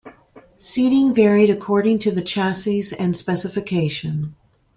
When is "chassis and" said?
2.23-3.15